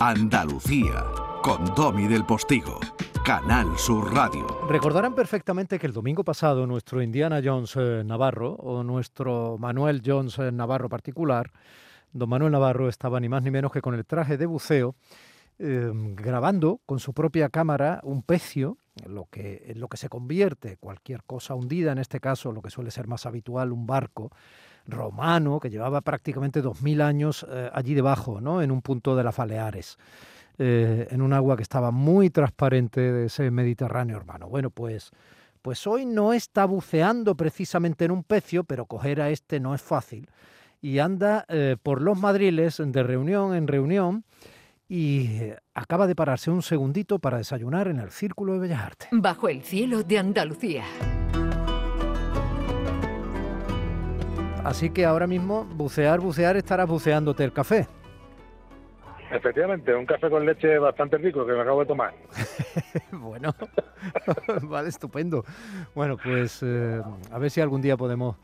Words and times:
Andalucía, 0.00 1.04
con 1.40 1.64
Domi 1.76 2.08
del 2.08 2.26
Postigo, 2.26 2.80
Canal 3.24 3.78
Sur 3.78 4.12
Radio. 4.12 4.44
Recordarán 4.68 5.14
perfectamente 5.14 5.78
que 5.78 5.86
el 5.86 5.92
domingo 5.92 6.24
pasado 6.24 6.66
nuestro 6.66 7.00
Indiana 7.00 7.40
Jones 7.42 7.76
eh, 7.76 8.02
Navarro, 8.04 8.54
o 8.54 8.82
nuestro 8.82 9.56
Manuel 9.58 10.02
Jones 10.04 10.38
eh, 10.40 10.50
Navarro 10.50 10.88
particular, 10.88 11.52
don 12.12 12.28
Manuel 12.28 12.50
Navarro 12.50 12.88
estaba 12.88 13.20
ni 13.20 13.28
más 13.28 13.44
ni 13.44 13.52
menos 13.52 13.70
que 13.70 13.80
con 13.80 13.94
el 13.94 14.04
traje 14.04 14.36
de 14.36 14.46
buceo, 14.46 14.96
eh, 15.60 15.90
grabando 15.92 16.80
con 16.86 16.98
su 16.98 17.14
propia 17.14 17.48
cámara 17.48 18.00
un 18.02 18.22
pecio, 18.22 18.78
lo, 19.06 19.26
que, 19.30 19.62
en 19.68 19.78
lo 19.78 19.86
que 19.86 19.96
se 19.96 20.08
convierte 20.08 20.76
cualquier 20.76 21.22
cosa 21.22 21.54
hundida, 21.54 21.92
en 21.92 21.98
este 21.98 22.18
caso 22.18 22.50
lo 22.50 22.62
que 22.62 22.70
suele 22.70 22.90
ser 22.90 23.06
más 23.06 23.26
habitual, 23.26 23.72
un 23.72 23.86
barco, 23.86 24.32
romano 24.86 25.60
que 25.60 25.70
llevaba 25.70 26.00
prácticamente 26.00 26.62
dos 26.62 26.82
mil 26.82 27.00
años 27.00 27.46
eh, 27.48 27.70
allí 27.72 27.94
debajo, 27.94 28.40
¿no? 28.40 28.62
en 28.62 28.70
un 28.70 28.82
punto 28.82 29.16
de 29.16 29.24
las 29.24 29.36
Baleares, 29.36 29.98
eh, 30.58 31.08
en 31.10 31.22
un 31.22 31.32
agua 31.32 31.56
que 31.56 31.62
estaba 31.62 31.90
muy 31.90 32.30
transparente 32.30 33.00
de 33.00 33.26
ese 33.26 33.50
Mediterráneo 33.50 34.16
hermano. 34.16 34.48
Bueno, 34.48 34.70
pues, 34.70 35.10
pues 35.62 35.86
hoy 35.86 36.06
no 36.06 36.32
está 36.32 36.64
buceando 36.66 37.34
precisamente 37.34 38.04
en 38.04 38.10
un 38.10 38.24
pecio, 38.24 38.64
pero 38.64 38.86
coger 38.86 39.20
a 39.20 39.30
este 39.30 39.60
no 39.60 39.74
es 39.74 39.82
fácil. 39.82 40.28
Y 40.80 40.98
anda 40.98 41.46
eh, 41.48 41.76
por 41.82 42.02
los 42.02 42.18
madriles 42.18 42.82
de 42.84 43.02
reunión 43.02 43.54
en 43.54 43.66
reunión 43.66 44.24
y 44.86 45.40
acaba 45.72 46.06
de 46.06 46.14
pararse 46.14 46.50
un 46.50 46.62
segundito 46.62 47.18
para 47.18 47.38
desayunar 47.38 47.88
en 47.88 47.98
el 47.98 48.10
Círculo 48.10 48.52
de 48.52 48.58
Bellas 48.60 48.82
Artes. 48.82 49.08
Bajo 49.12 49.48
el 49.48 49.62
cielo 49.62 50.02
de 50.02 50.18
Andalucía. 50.18 50.84
Así 54.64 54.88
que 54.88 55.04
ahora 55.04 55.26
mismo, 55.26 55.64
bucear, 55.64 56.20
bucear, 56.20 56.56
estarás 56.56 56.88
buceándote 56.88 57.44
el 57.44 57.52
café. 57.52 57.86
Efectivamente, 59.30 59.94
un 59.94 60.06
café 60.06 60.30
con 60.30 60.46
leche 60.46 60.78
bastante 60.78 61.18
rico 61.18 61.44
que 61.44 61.52
me 61.52 61.60
acabo 61.60 61.80
de 61.80 61.86
tomar. 61.86 62.14
bueno, 63.12 63.54
vale, 64.62 64.88
estupendo. 64.88 65.44
Bueno, 65.94 66.16
pues 66.16 66.62
eh, 66.62 67.02
a 67.30 67.38
ver 67.38 67.50
si 67.50 67.60
algún 67.60 67.82
día 67.82 67.98
podemos 67.98 68.36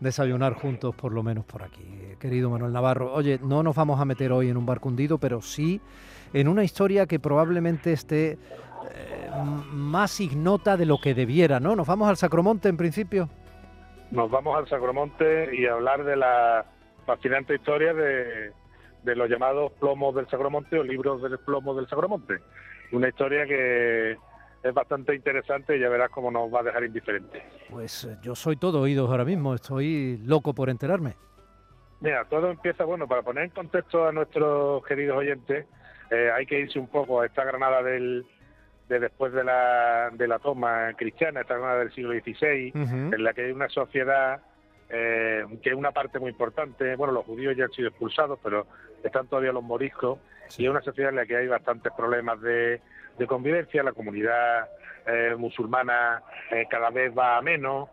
desayunar 0.00 0.54
juntos, 0.54 0.96
por 0.96 1.12
lo 1.12 1.22
menos 1.22 1.44
por 1.44 1.62
aquí, 1.62 1.84
querido 2.18 2.50
Manuel 2.50 2.72
Navarro. 2.72 3.12
Oye, 3.12 3.38
no 3.40 3.62
nos 3.62 3.76
vamos 3.76 4.00
a 4.00 4.04
meter 4.04 4.32
hoy 4.32 4.48
en 4.48 4.56
un 4.56 4.66
barco 4.66 4.88
hundido, 4.88 5.18
pero 5.18 5.40
sí 5.42 5.80
en 6.32 6.48
una 6.48 6.64
historia 6.64 7.06
que 7.06 7.20
probablemente 7.20 7.92
esté 7.92 8.32
eh, 8.32 8.38
más 9.70 10.18
ignota 10.20 10.76
de 10.76 10.86
lo 10.86 10.98
que 10.98 11.14
debiera, 11.14 11.60
¿no? 11.60 11.76
Nos 11.76 11.86
vamos 11.86 12.08
al 12.08 12.16
Sacromonte 12.16 12.68
en 12.68 12.76
principio 12.76 13.28
nos 14.10 14.30
vamos 14.30 14.56
al 14.56 14.68
Sacromonte 14.68 15.54
y 15.56 15.66
a 15.66 15.74
hablar 15.74 16.04
de 16.04 16.16
la 16.16 16.64
fascinante 17.06 17.54
historia 17.54 17.94
de, 17.94 18.52
los 19.04 19.28
llamados 19.28 19.72
plomos 19.72 20.14
del 20.14 20.28
Sacromonte 20.28 20.78
o 20.78 20.82
libros 20.82 21.22
del 21.22 21.38
plomo 21.38 21.74
del 21.74 21.88
Sacromonte. 21.88 22.38
Una 22.92 23.08
historia 23.08 23.46
que 23.46 24.12
es 24.62 24.74
bastante 24.74 25.14
interesante 25.14 25.76
y 25.76 25.80
ya 25.80 25.88
verás 25.88 26.10
cómo 26.10 26.30
nos 26.30 26.52
va 26.52 26.60
a 26.60 26.64
dejar 26.64 26.84
indiferentes. 26.84 27.42
Pues 27.70 28.04
eh, 28.04 28.16
yo 28.22 28.34
soy 28.34 28.56
todo 28.56 28.80
oídos 28.80 29.08
ahora 29.10 29.24
mismo, 29.24 29.54
estoy 29.54 30.18
loco 30.24 30.54
por 30.54 30.68
enterarme. 30.68 31.14
Mira, 32.00 32.24
todo 32.26 32.50
empieza, 32.50 32.84
bueno, 32.84 33.08
para 33.08 33.22
poner 33.22 33.44
en 33.44 33.50
contexto 33.50 34.06
a 34.06 34.12
nuestros 34.12 34.84
queridos 34.86 35.18
oyentes, 35.18 35.66
eh, 36.10 36.30
hay 36.34 36.46
que 36.46 36.60
irse 36.60 36.78
un 36.78 36.88
poco 36.88 37.20
a 37.20 37.26
esta 37.26 37.44
Granada 37.44 37.82
del, 37.82 38.24
de 38.88 38.98
después 38.98 39.32
de 39.32 39.44
la, 39.44 40.10
de 40.12 40.26
la 40.26 40.38
toma 40.38 40.92
cristiana, 40.96 41.42
esta 41.42 41.56
zona 41.56 41.76
del 41.76 41.92
siglo 41.92 42.12
XVI, 42.12 42.72
en 42.74 43.22
la 43.22 43.32
que 43.32 43.44
hay 43.44 43.52
una 43.52 43.68
sociedad 43.68 44.40
eh, 44.88 45.44
que 45.62 45.70
es 45.70 45.74
una 45.74 45.92
parte 45.92 46.18
muy 46.18 46.30
importante, 46.30 46.96
bueno, 46.96 47.12
los 47.12 47.26
judíos 47.26 47.54
ya 47.56 47.64
han 47.64 47.72
sido 47.72 47.88
expulsados, 47.88 48.38
pero 48.42 48.66
están 49.04 49.26
todavía 49.28 49.52
los 49.52 49.62
moriscos, 49.62 50.18
y 50.56 50.64
es 50.64 50.70
una 50.70 50.80
sociedad 50.80 51.10
en 51.10 51.16
la 51.16 51.26
que 51.26 51.36
hay 51.36 51.46
bastantes 51.46 51.92
problemas 51.92 52.40
de, 52.40 52.80
convivencia, 53.26 53.82
la 53.82 53.92
comunidad 53.92 54.68
eh, 55.06 55.34
musulmana 55.36 56.22
eh, 56.50 56.66
cada 56.70 56.90
vez 56.90 57.12
va 57.16 57.36
a 57.36 57.42
menos, 57.42 57.90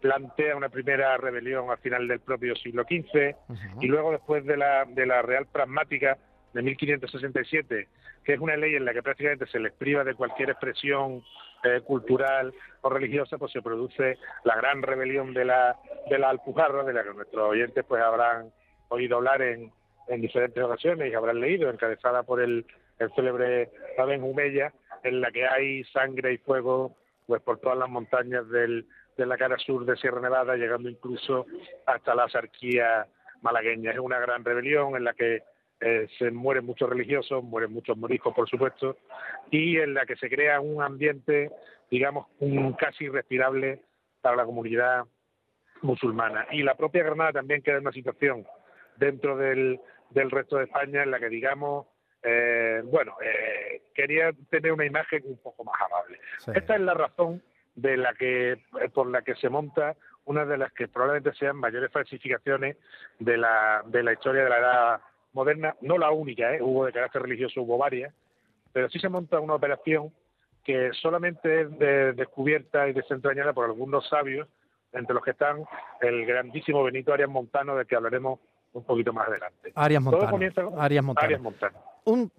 plantea 0.00 0.54
una 0.54 0.68
primera 0.68 1.16
rebelión 1.16 1.70
al 1.70 1.78
final 1.78 2.06
del 2.06 2.20
propio 2.20 2.54
siglo 2.56 2.82
XV, 2.82 3.34
y 3.80 3.86
luego 3.86 4.12
después 4.12 4.44
de 4.44 4.58
la, 4.58 4.84
de 4.84 5.06
la 5.06 5.22
Real 5.22 5.46
Pragmática, 5.46 6.18
de 6.52 6.62
1567, 6.62 7.88
que 8.24 8.32
es 8.32 8.40
una 8.40 8.56
ley 8.56 8.74
en 8.74 8.84
la 8.84 8.92
que 8.92 9.02
prácticamente 9.02 9.46
se 9.46 9.58
les 9.58 9.72
priva 9.72 10.04
de 10.04 10.14
cualquier 10.14 10.50
expresión 10.50 11.22
eh, 11.64 11.80
cultural 11.80 12.52
o 12.80 12.90
religiosa, 12.90 13.38
pues 13.38 13.52
se 13.52 13.62
produce 13.62 14.18
la 14.44 14.56
gran 14.56 14.82
rebelión 14.82 15.32
de 15.32 15.44
la, 15.44 15.76
de 16.10 16.18
la 16.18 16.30
Alpujarra, 16.30 16.84
de 16.84 16.92
la 16.92 17.04
que 17.04 17.14
nuestros 17.14 17.50
oyentes 17.50 17.84
pues 17.86 18.02
habrán 18.02 18.52
oído 18.88 19.16
hablar 19.16 19.42
en, 19.42 19.72
en 20.08 20.20
diferentes 20.20 20.62
ocasiones 20.62 21.10
y 21.10 21.14
habrán 21.14 21.40
leído, 21.40 21.70
encabezada 21.70 22.22
por 22.22 22.40
el, 22.40 22.66
el 22.98 23.12
célebre 23.14 23.70
Aben 23.98 24.22
Humeya, 24.22 24.72
en 25.02 25.20
la 25.20 25.30
que 25.30 25.46
hay 25.46 25.84
sangre 25.84 26.32
y 26.34 26.38
fuego 26.38 26.96
pues 27.26 27.40
por 27.42 27.58
todas 27.60 27.78
las 27.78 27.88
montañas 27.88 28.48
del, 28.48 28.86
de 29.16 29.26
la 29.26 29.36
cara 29.36 29.56
sur 29.58 29.84
de 29.84 29.96
Sierra 29.96 30.20
Nevada, 30.20 30.56
llegando 30.56 30.88
incluso 30.88 31.46
hasta 31.86 32.14
la 32.14 32.28
sarquía 32.28 33.06
malagueña. 33.42 33.92
Es 33.92 33.98
una 33.98 34.18
gran 34.18 34.44
rebelión 34.44 34.96
en 34.96 35.04
la 35.04 35.14
que 35.14 35.42
eh, 35.82 36.08
se 36.18 36.30
mueren 36.30 36.64
muchos 36.64 36.88
religiosos, 36.88 37.42
mueren 37.42 37.72
muchos 37.72 37.96
moriscos, 37.96 38.34
por 38.34 38.48
supuesto, 38.48 38.96
y 39.50 39.78
en 39.78 39.94
la 39.94 40.06
que 40.06 40.16
se 40.16 40.30
crea 40.30 40.60
un 40.60 40.82
ambiente, 40.82 41.50
digamos, 41.90 42.28
un 42.38 42.72
casi 42.74 43.04
irrespirable 43.04 43.80
para 44.20 44.36
la 44.36 44.44
comunidad 44.44 45.04
musulmana. 45.82 46.46
Y 46.52 46.62
la 46.62 46.76
propia 46.76 47.02
Granada 47.02 47.32
también 47.32 47.62
queda 47.62 47.76
en 47.76 47.82
una 47.82 47.92
situación 47.92 48.46
dentro 48.96 49.36
del, 49.36 49.80
del 50.10 50.30
resto 50.30 50.58
de 50.58 50.64
España 50.64 51.02
en 51.02 51.10
la 51.10 51.18
que, 51.18 51.28
digamos, 51.28 51.86
eh, 52.22 52.80
bueno, 52.84 53.16
eh, 53.20 53.82
quería 53.94 54.30
tener 54.50 54.72
una 54.72 54.86
imagen 54.86 55.22
un 55.24 55.38
poco 55.38 55.64
más 55.64 55.74
amable. 55.80 56.20
Esta 56.54 56.76
es 56.76 56.80
la 56.80 56.94
razón 56.94 57.42
de 57.74 57.96
la 57.96 58.14
que, 58.14 58.58
por 58.94 59.10
la 59.10 59.22
que 59.22 59.34
se 59.34 59.48
monta 59.48 59.96
una 60.24 60.44
de 60.44 60.58
las 60.58 60.72
que 60.72 60.86
probablemente 60.86 61.36
sean 61.36 61.56
mayores 61.56 61.90
falsificaciones 61.90 62.76
de 63.18 63.36
la, 63.36 63.82
de 63.86 64.04
la 64.04 64.12
historia 64.12 64.44
de 64.44 64.50
la 64.50 64.58
edad 64.58 65.00
moderna, 65.32 65.76
no 65.80 65.98
la 65.98 66.10
única, 66.10 66.54
¿eh? 66.54 66.62
hubo 66.62 66.86
de 66.86 66.92
carácter 66.92 67.22
religioso, 67.22 67.62
hubo 67.62 67.78
varias, 67.78 68.12
pero 68.72 68.88
sí 68.88 68.98
se 68.98 69.08
monta 69.08 69.40
una 69.40 69.54
operación 69.54 70.12
que 70.64 70.90
solamente 71.00 71.62
es 71.62 72.16
descubierta 72.16 72.88
y 72.88 72.92
desentrañada 72.92 73.52
por 73.52 73.64
algunos 73.64 74.08
sabios, 74.08 74.48
entre 74.92 75.14
los 75.14 75.24
que 75.24 75.32
están 75.32 75.64
el 76.00 76.26
grandísimo 76.26 76.84
Benito 76.84 77.12
Arias 77.12 77.28
Montano, 77.28 77.74
del 77.76 77.86
que 77.86 77.96
hablaremos 77.96 78.38
un 78.72 78.84
poquito 78.84 79.12
más 79.12 79.28
adelante. 79.28 79.72
Arias 79.74 80.02
Montano. 80.02 80.74
Arias 80.76 81.04
Montano. 81.40 81.78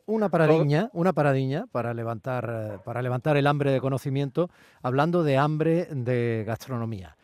una 0.05 0.29
paradiña, 0.29 0.89
una 0.93 1.13
paradiña 1.13 1.65
para 1.71 1.93
levantar, 1.93 2.49
eh, 2.49 2.77
para 2.83 3.01
levantar 3.01 3.37
el 3.37 3.47
hambre 3.47 3.71
de 3.71 3.81
conocimiento, 3.81 4.49
hablando 4.81 5.23
de 5.23 5.37
hambre 5.37 5.85
de 5.89 6.43
gastronomía. 6.45 7.15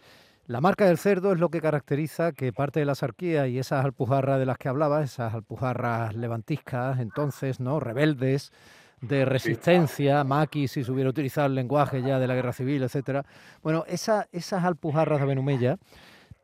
La 0.50 0.62
marca 0.62 0.88
del 0.88 0.98
cerdo 0.98 1.32
es 1.32 1.40
lo 1.40 1.50
que 1.50 1.62
caracteriza 1.62 2.32
que 2.32 2.52
parte 2.52 2.80
de 2.80 2.86
la 2.88 2.96
sarquía 2.96 3.46
y 3.46 3.60
esas 3.60 3.86
alpujarras 3.86 4.40
de 4.40 4.48
las 4.48 4.58
que 4.58 4.68
hablaba, 4.68 5.04
esas 5.04 5.36
alpujarras 5.36 6.16
levantiscas, 6.16 6.98
entonces, 6.98 7.60
¿no? 7.60 7.80
Rebeldes, 7.80 8.52
de 9.00 9.26
resistencia, 9.26 10.24
maquis, 10.24 10.72
si 10.72 10.84
se 10.84 10.92
hubiera 10.92 11.12
utilizado 11.12 11.46
el 11.46 11.54
lenguaje 11.54 12.02
ya 12.02 12.18
de 12.18 12.26
la 12.26 12.34
guerra 12.34 12.52
civil, 12.52 12.82
etcétera. 12.82 13.28
Bueno, 13.62 13.84
esa, 13.88 14.28
esas 14.32 14.64
alpujarras 14.64 15.20
de 15.20 15.28
Benumella 15.28 15.78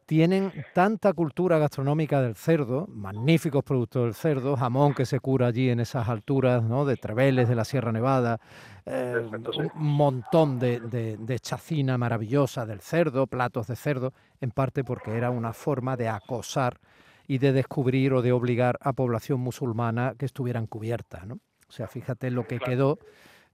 tienen 0.05 0.51
tanta 0.73 1.13
cultura 1.13 1.57
gastronómica 1.57 2.21
del 2.21 2.35
cerdo, 2.35 2.87
magníficos 2.87 3.63
productos 3.63 4.03
del 4.03 4.13
cerdo, 4.13 4.55
jamón 4.55 4.93
que 4.93 5.05
se 5.05 5.19
cura 5.19 5.47
allí 5.47 5.69
en 5.69 5.79
esas 5.79 6.07
alturas, 6.07 6.63
¿no? 6.63 6.85
de 6.85 6.95
Treveles, 6.95 7.49
de 7.49 7.55
la 7.55 7.65
Sierra 7.65 7.91
Nevada, 7.91 8.39
eh, 8.85 9.27
un 9.75 9.83
montón 9.83 10.59
de, 10.59 10.79
de, 10.79 11.39
chacina 11.39 11.97
maravillosa 11.97 12.65
del 12.65 12.81
cerdo, 12.81 13.25
platos 13.25 13.67
de 13.67 13.75
cerdo, 13.75 14.13
en 14.41 14.51
parte 14.51 14.83
porque 14.83 15.15
era 15.17 15.31
una 15.31 15.53
forma 15.53 15.97
de 15.97 16.07
acosar 16.07 16.79
y 17.27 17.39
de 17.39 17.51
descubrir 17.51 18.13
o 18.13 18.21
de 18.21 18.31
obligar 18.31 18.77
a 18.81 18.93
población 18.93 19.39
musulmana 19.39 20.13
que 20.17 20.25
estuvieran 20.25 20.67
cubierta. 20.67 21.25
¿no? 21.25 21.39
O 21.67 21.71
sea, 21.71 21.87
fíjate 21.87 22.29
lo 22.29 22.45
que 22.45 22.59
quedó 22.59 22.99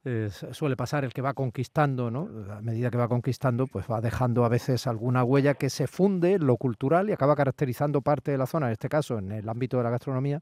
eh, 0.04 0.30
suele 0.30 0.76
pasar 0.76 1.06
el 1.06 1.14
que 1.14 1.22
va 1.22 1.34
conquistando, 1.34 2.10
¿no? 2.10 2.28
A 2.52 2.62
medida 2.62 2.90
que 2.90 2.98
va 2.98 3.08
conquistando, 3.08 3.68
pues 3.68 3.86
va 3.90 4.02
dejando 4.02 4.44
a 4.44 4.50
veces 4.50 4.88
alguna 4.88 5.24
huella 5.24 5.54
que 5.54 5.70
se 5.70 5.86
funde 5.86 6.34
en 6.34 6.48
lo 6.48 6.58
cultural 6.58 7.10
y 7.10 7.14
acaba 7.14 7.36
caracterizando 7.36 8.02
parte 8.02 8.32
de 8.32 8.40
la 8.40 8.48
zona, 8.48 8.68
en 8.68 8.74
este 8.74 8.90
caso 8.90 9.20
en 9.20 9.32
el 9.32 9.48
ámbito 9.48 9.78
de 9.78 9.84
la 9.84 9.92
gastronomía, 9.92 10.40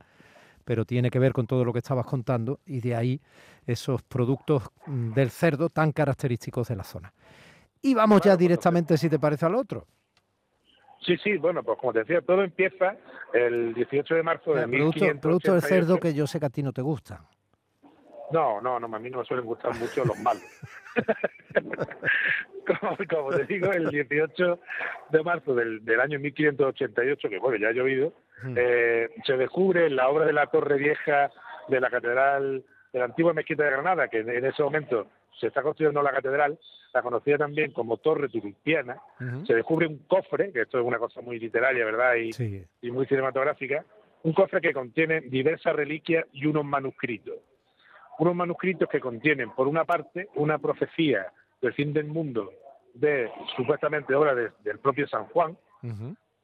pero 0.63 0.85
tiene 0.85 1.09
que 1.09 1.19
ver 1.19 1.33
con 1.33 1.45
todo 1.45 1.65
lo 1.65 1.73
que 1.73 1.79
estabas 1.79 2.05
contando 2.05 2.59
y 2.65 2.79
de 2.79 2.95
ahí 2.95 3.21
esos 3.67 4.01
productos 4.03 4.63
mm, 4.85 5.13
del 5.13 5.29
cerdo 5.29 5.69
tan 5.69 5.91
característicos 5.91 6.69
de 6.69 6.75
la 6.77 6.83
zona. 6.85 7.11
Y 7.81 7.93
vamos 7.93 8.21
ya 8.21 8.37
directamente, 8.37 8.97
si 8.97 9.09
te 9.09 9.19
parece, 9.19 9.45
al 9.45 9.55
otro. 9.55 9.87
Sí, 11.05 11.17
sí, 11.17 11.37
bueno, 11.37 11.63
pues 11.63 11.77
como 11.79 11.93
te 11.93 11.99
decía, 11.99 12.21
todo 12.21 12.43
empieza 12.43 12.95
el 13.33 13.73
18 13.73 14.15
de 14.15 14.23
marzo 14.23 14.53
de 14.53 14.67
producto, 14.67 15.05
Producto 15.21 15.53
del 15.53 15.61
cerdo 15.61 15.97
que 15.97 16.13
yo 16.13 16.27
sé 16.27 16.39
que 16.39 16.45
a 16.45 16.49
ti 16.49 16.63
no 16.63 16.71
te 16.71 16.81
gusta. 16.81 17.21
No, 18.31 18.61
no, 18.61 18.79
no, 18.79 18.95
a 18.95 18.99
mí 18.99 19.09
no 19.09 19.19
me 19.19 19.25
suelen 19.25 19.45
gustar 19.45 19.75
mucho 19.77 20.05
los 20.05 20.17
malos. 20.19 20.43
como, 23.09 23.31
te 23.31 23.45
digo, 23.45 23.71
el 23.71 23.89
18 23.89 24.59
de 25.09 25.23
marzo 25.23 25.55
del, 25.55 25.81
año 25.99 26.19
1588, 26.19 27.29
que 27.29 27.39
bueno, 27.39 27.57
ya 27.57 27.69
ha 27.69 27.73
llovido, 27.73 28.13
hmm. 28.43 28.53
eh, 28.55 29.09
se 29.25 29.37
descubre 29.37 29.87
en 29.87 29.95
la 29.95 30.09
obra 30.09 30.25
de 30.25 30.33
la 30.33 30.47
Torre 30.47 30.77
Vieja 30.77 31.31
de 31.67 31.79
la 31.79 31.89
Catedral 31.89 32.63
de 32.91 32.99
la 32.99 33.05
antigua 33.05 33.33
Mezquita 33.33 33.63
de 33.63 33.71
Granada, 33.71 34.07
que 34.07 34.19
en, 34.19 34.45
ese 34.45 34.63
momento 34.63 35.07
se 35.39 35.47
está 35.47 35.61
construyendo 35.61 36.01
la 36.01 36.11
catedral, 36.11 36.57
la 36.91 37.03
conocida 37.03 37.37
también 37.37 37.71
como 37.71 37.97
Torre 37.97 38.29
Turistiana, 38.29 38.97
se 39.45 39.53
descubre 39.53 39.85
un 39.85 39.99
cofre, 40.07 40.51
que 40.51 40.61
esto 40.61 40.79
es 40.79 40.85
una 40.85 40.97
cosa 40.97 41.21
muy 41.21 41.39
literaria, 41.39 41.85
¿verdad? 41.85 42.15
Y, 42.15 42.65
y 42.81 42.91
muy 42.91 43.05
cinematográfica, 43.05 43.85
un 44.23 44.33
cofre 44.33 44.59
que 44.59 44.73
contiene 44.73 45.21
diversas 45.21 45.75
reliquias 45.75 46.25
y 46.33 46.47
unos 46.47 46.65
manuscritos 46.65 47.35
unos 48.19 48.35
manuscritos 48.35 48.87
que 48.89 48.99
contienen, 48.99 49.51
por 49.51 49.67
una 49.67 49.85
parte, 49.85 50.29
una 50.35 50.59
profecía 50.59 51.31
del 51.61 51.73
fin 51.73 51.93
del 51.93 52.05
mundo 52.05 52.51
de 52.93 53.31
supuestamente 53.55 54.13
obra 54.13 54.35
del 54.35 54.79
propio 54.79 55.07
San 55.07 55.25
Juan 55.27 55.57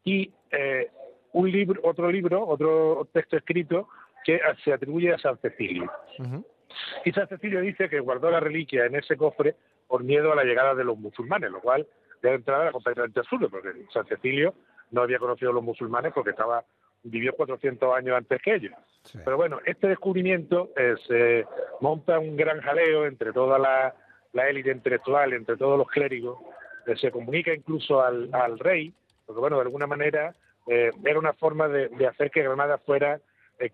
y 0.03 0.31
eh, 0.51 0.89
un 1.33 1.51
libro, 1.51 1.81
otro 1.83 2.09
libro, 2.09 2.47
otro 2.47 3.07
texto 3.11 3.37
escrito 3.37 3.89
que 4.23 4.39
se 4.63 4.73
atribuye 4.73 5.13
a 5.13 5.17
San 5.17 5.37
Cecilio. 5.39 5.91
Y 7.03 7.11
San 7.11 7.27
Cecilio 7.27 7.61
dice 7.61 7.89
que 7.89 7.99
guardó 7.99 8.31
la 8.31 8.39
reliquia 8.39 8.85
en 8.85 8.95
ese 8.95 9.17
cofre 9.17 9.55
por 9.87 10.03
miedo 10.03 10.31
a 10.31 10.35
la 10.35 10.43
llegada 10.43 10.75
de 10.75 10.83
los 10.83 10.97
musulmanes, 10.97 11.51
lo 11.51 11.59
cual 11.59 11.85
de 12.21 12.33
entrada 12.33 12.63
era 12.63 12.71
completamente 12.71 13.19
absurdo, 13.19 13.49
porque 13.49 13.69
San 13.93 14.05
Cecilio 14.07 14.53
no 14.91 15.01
había 15.01 15.19
conocido 15.19 15.51
a 15.51 15.53
los 15.53 15.63
musulmanes 15.63 16.13
porque 16.13 16.31
estaba 16.31 16.63
vivió 17.05 17.33
400 17.33 17.95
años 17.95 18.17
antes 18.17 18.41
que 18.41 18.55
ellos. 18.55 18.73
Pero 19.23 19.37
bueno, 19.37 19.59
este 19.65 19.87
descubrimiento 19.87 20.71
eh, 20.75 20.95
se 21.07 21.45
monta 21.79 22.19
un 22.19 22.35
gran 22.35 22.59
jaleo 22.61 23.05
entre 23.05 23.31
toda 23.31 23.59
la, 23.59 23.95
élite 24.47 24.71
intelectual, 24.71 25.33
entre 25.33 25.57
todos 25.57 25.77
los 25.77 25.87
clérigos, 25.87 26.39
eh, 26.87 26.95
se 26.97 27.11
comunica 27.11 27.53
incluso 27.53 28.01
al, 28.01 28.59
rey, 28.59 28.93
porque 29.25 29.39
bueno, 29.39 29.57
de 29.57 29.61
alguna 29.61 29.87
manera 29.87 30.35
eh, 30.67 30.91
era 31.03 31.19
una 31.19 31.33
forma 31.33 31.67
de, 31.67 32.07
hacer 32.07 32.31
que 32.31 32.43
Granada 32.43 32.79
fuera 32.79 33.21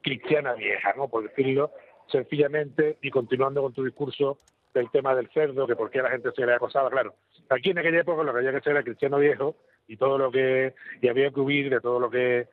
cristiana 0.04 0.54
vieja, 0.54 0.94
¿no? 0.96 1.08
Por 1.08 1.24
decirlo 1.24 1.72
sencillamente 2.12 2.98
y 3.02 3.10
continuando 3.10 3.64
con 3.64 3.74
tu 3.74 3.84
discurso 3.84 4.38
del 4.74 4.92
tema 4.92 5.16
del 5.16 5.30
cerdo, 5.30 5.66
que 5.66 5.76
por 5.76 5.90
qué 5.90 6.02
la 6.02 6.12
gente 6.12 6.30
se 6.36 6.46
le 6.46 6.54
acosaba, 6.54 6.90
claro. 6.90 7.16
Aquí 7.50 7.72
en 7.72 7.80
aquella 7.80 8.02
época 8.02 8.24
lo 8.24 8.32
que 8.32 8.40
había 8.40 8.52
que 8.52 8.62
ser 8.62 8.74
era 8.74 8.84
cristiano 8.84 9.18
viejo 9.18 9.56
y 9.88 9.98
todo 9.98 10.18
lo 10.18 10.32
que, 10.32 10.74
y 11.02 11.08
había 11.08 11.32
que 11.32 11.40
huir 11.40 11.70
de 11.70 11.82
todo 11.82 12.00
lo 12.00 12.10
que 12.10 12.48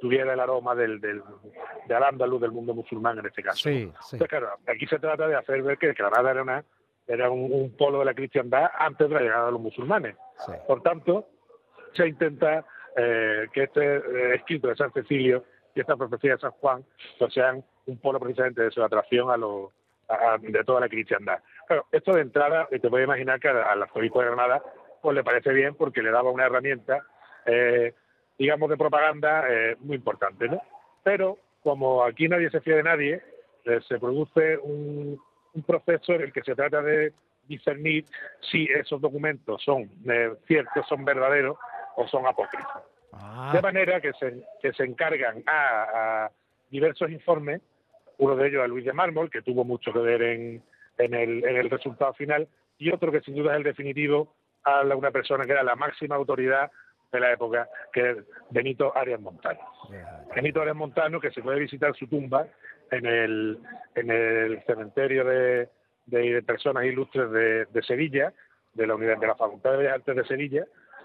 tuviera 0.00 0.32
el 0.32 0.40
aroma 0.40 0.74
del, 0.74 1.00
del, 1.00 1.22
de 1.86 1.94
al 1.94 2.18
del 2.18 2.52
mundo 2.52 2.74
musulmán 2.74 3.18
en 3.18 3.26
este 3.26 3.42
caso. 3.42 3.68
Sí, 3.68 3.82
Entonces, 3.82 4.28
claro, 4.28 4.50
aquí 4.66 4.86
se 4.86 4.98
trata 4.98 5.28
de 5.28 5.36
hacer 5.36 5.62
ver 5.62 5.78
que 5.78 5.92
Granada 5.92 6.30
era, 6.30 6.42
una, 6.42 6.64
era 7.06 7.30
un, 7.30 7.74
polo 7.76 8.00
de 8.00 8.04
la 8.06 8.14
cristiandad 8.14 8.70
antes 8.76 9.08
de 9.08 9.14
la 9.14 9.20
llegada 9.20 9.46
de 9.46 9.52
los 9.52 9.60
musulmanes. 9.60 10.16
Por 10.66 10.82
tanto, 10.82 11.28
se 11.94 12.06
intenta 12.06 12.64
eh, 12.96 13.46
que 13.52 13.64
este 13.64 13.96
eh, 13.96 14.34
escrito 14.36 14.68
de 14.68 14.76
San 14.76 14.92
Cecilio 14.92 15.44
y 15.74 15.80
esta 15.80 15.96
profecía 15.96 16.32
de 16.32 16.38
San 16.38 16.50
Juan 16.52 16.84
pues 17.18 17.32
sean 17.32 17.64
un 17.86 17.98
polo 17.98 18.18
precisamente 18.18 18.62
de 18.62 18.70
su 18.70 18.82
atracción 18.82 19.30
a, 19.30 19.36
los 19.36 19.70
de 20.40 20.64
toda 20.64 20.80
la 20.80 20.88
cristiandad. 20.88 21.38
Claro, 21.66 21.86
esto 21.92 22.14
de 22.14 22.22
entrada, 22.22 22.66
te 22.70 22.88
puedes 22.88 23.06
imaginar 23.06 23.38
que 23.38 23.48
al 23.48 23.82
arzobispo 23.82 24.20
de 24.20 24.26
Granada 24.26 24.62
pues 25.02 25.14
le 25.14 25.22
parece 25.22 25.52
bien 25.52 25.74
porque 25.74 26.02
le 26.02 26.10
daba 26.10 26.30
una 26.30 26.46
herramienta 26.46 27.04
eh, 27.44 27.94
digamos, 28.38 28.70
de 28.70 28.76
propaganda 28.76 29.44
eh, 29.48 29.76
muy 29.80 29.96
importante, 29.96 30.48
¿no? 30.48 30.62
Pero 31.02 31.38
como 31.62 32.04
aquí 32.04 32.28
nadie 32.28 32.50
se 32.50 32.60
fía 32.60 32.76
de 32.76 32.82
nadie, 32.82 33.22
eh, 33.64 33.80
se 33.86 33.98
produce 33.98 34.56
un, 34.58 35.20
proceso 35.66 36.12
en 36.12 36.22
el 36.22 36.32
que 36.32 36.42
se 36.42 36.54
trata 36.54 36.80
de 36.80 37.12
discernir 37.48 38.04
si 38.40 38.64
esos 38.66 39.00
documentos 39.00 39.60
son 39.64 39.90
eh, 40.08 40.34
ciertos, 40.46 40.86
son 40.86 41.04
verdaderos 41.04 41.58
o 41.96 42.06
son 42.06 42.26
apócrifos. 42.28 42.84
Ah. 43.12 43.50
De 43.52 43.60
manera 43.60 44.00
que 44.00 44.12
se, 44.12 44.40
que 44.62 44.72
se 44.72 44.84
encargan 44.84 45.42
a, 45.48 46.30
diversos 46.70 47.10
informes, 47.10 47.60
uno 48.18 48.36
de 48.36 48.48
ellos 48.48 48.62
a 48.62 48.68
Luis 48.68 48.84
de 48.84 48.92
Mármol, 48.92 49.30
que 49.30 49.42
tuvo 49.42 49.64
mucho 49.64 49.92
que 49.92 49.98
ver 49.98 50.22
en, 50.22 50.62
en, 50.98 51.14
el, 51.14 51.44
en 51.44 51.56
el 51.56 51.70
resultado 51.70 52.14
final, 52.14 52.46
y 52.78 52.92
otro 52.92 53.10
que 53.10 53.22
sin 53.22 53.34
duda 53.34 53.52
es 53.52 53.56
el 53.56 53.64
definitivo, 53.64 54.32
a 54.62 54.82
una 54.82 55.10
persona 55.10 55.44
que 55.44 55.52
era 55.52 55.62
la 55.62 55.76
máxima 55.76 56.16
autoridad 56.16 56.70
de 57.12 57.20
la 57.20 57.32
época, 57.32 57.68
que 57.92 58.10
es 58.10 58.16
Benito 58.50 58.96
Arias 58.96 59.20
Montano. 59.20 59.60
Benito 60.34 60.60
Arias 60.60 60.76
Montano, 60.76 61.20
que 61.20 61.30
se 61.30 61.42
puede 61.42 61.60
visitar 61.60 61.94
su 61.96 62.06
tumba 62.06 62.46
en 62.90 63.06
el, 63.06 63.58
en 63.94 64.10
el 64.10 64.62
cementerio 64.66 65.24
de, 65.24 65.68
de, 66.06 66.42
personas 66.42 66.84
ilustres 66.84 67.30
de, 67.30 67.66
de, 67.66 67.82
Sevilla, 67.82 68.32
de 68.74 68.86
la 68.86 68.94
unidad 68.94 69.18
de 69.18 69.26
la 69.26 69.36
Facultad 69.36 69.72
de 69.72 69.76
Bellas 69.78 69.94
Artes 69.94 70.16
de 70.16 70.24
Sevilla, 70.24 70.64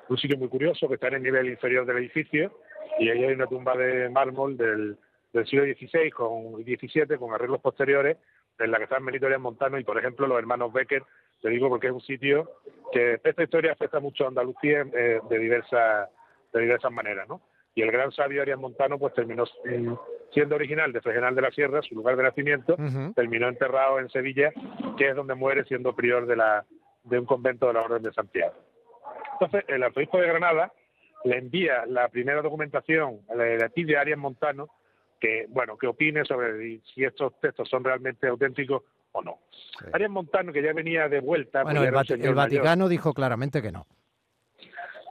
un 0.10 0.18
sitio 0.18 0.38
muy 0.38 0.50
curioso 0.50 0.88
que 0.88 0.96
está 0.96 1.08
en 1.08 1.16
el 1.16 1.24
nivel 1.24 1.48
inferior 1.48 1.86
del 1.86 1.98
edificio, 1.98 2.60
y 3.00 3.10
ahí 3.10 3.24
hay 3.24 3.34
una 3.34 3.48
tumba 3.48 3.76
de 3.76 4.10
mármol 4.10 4.58
del, 4.58 4.98
del 5.32 5.48
siglo 5.48 5.64
XVI 5.66 6.12
con 6.12 6.64
XVII, 6.64 7.18
con 7.18 7.34
arreglos 7.34 7.62
posteriores, 7.62 8.18
en 8.60 8.72
la 8.72 8.78
que 8.78 8.84
están 8.84 9.06
Benito 9.06 9.26
Arias 9.26 9.42
Montano 9.42 9.80
y, 9.80 9.84
por 9.84 9.98
ejemplo, 9.98 10.28
los 10.28 10.38
hermanos 10.38 10.72
Becker 10.72 11.04
te 11.44 11.50
digo 11.50 11.68
porque 11.68 11.88
es 11.88 11.94
un 11.94 12.02
sitio 12.02 12.50
que 12.92 13.20
esta 13.22 13.44
historia 13.44 13.74
afecta 13.74 14.00
mucho 14.00 14.24
a 14.24 14.30
Andalucía 14.30 14.86
eh, 14.94 15.20
de 15.30 15.40
diversas 15.40 16.10
de 16.54 16.62
diversas 16.62 16.92
maneras, 16.92 17.28
¿no? 17.28 17.42
Y 17.76 17.82
el 17.82 17.92
gran 17.92 18.12
sabio 18.12 18.42
Arias 18.42 18.60
Montano 18.60 18.98
pues 18.98 19.14
terminó 19.14 19.44
siendo 20.32 20.56
original 20.56 20.94
de 20.94 21.02
Fregenal 21.02 21.36
de 21.36 21.42
la 21.42 21.52
Sierra, 21.52 21.82
su 21.82 21.96
lugar 21.96 22.16
de 22.16 22.24
nacimiento, 22.24 22.78
terminó 23.16 23.50
enterrado 23.50 24.00
en 24.00 24.10
Sevilla, 24.10 24.52
que 24.98 25.10
es 25.10 25.16
donde 25.16 25.36
muere 25.36 25.66
siendo 25.66 25.94
prior 25.96 26.28
de 26.28 26.36
la 26.36 26.66
de 27.04 27.20
un 27.20 27.26
convento 27.26 27.68
de 27.68 27.74
la 27.74 27.82
Orden 27.82 28.04
de 28.04 28.14
Santiago. 28.14 28.54
Entonces, 29.34 29.66
el 29.68 29.84
arzobispo 29.84 30.20
de 30.20 30.28
Granada 30.28 30.72
le 31.26 31.40
envía 31.40 31.86
la 31.88 32.08
primera 32.08 32.42
documentación 32.42 33.20
a 33.30 33.36
la 33.36 33.70
ti 33.70 33.84
de 33.84 33.98
Arias 33.98 34.20
Montano, 34.20 34.70
que, 35.20 35.48
bueno, 35.50 35.78
que 35.78 35.88
opine 35.88 36.24
sobre 36.24 36.80
si 36.94 37.04
estos 37.04 37.38
textos 37.42 37.68
son 37.68 37.84
realmente 37.84 38.28
auténticos 38.28 38.84
o 39.14 39.22
no. 39.22 39.40
Arias 39.94 40.12
Montano, 40.12 40.52
que 40.52 40.62
ya 40.62 40.74
venía 40.74 41.08
de 41.08 41.20
vuelta... 41.20 41.64
Bueno, 41.64 41.84
el, 41.84 41.92
Vaticano 41.92 42.88
dijo 42.88 43.14
claramente 43.14 43.62
que 43.62 43.72
no. 43.72 43.88